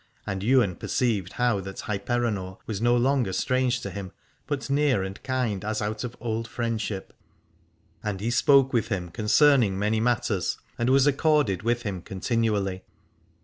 [0.25, 4.11] And Ywain perceived how that Hyperenor was no longer strange to him,
[4.47, 7.13] but near and kind as out of old friendship:
[8.03, 11.81] and he spoke with him concerning many matters, and was 224 Alad ore accorded with
[11.83, 12.83] him continually.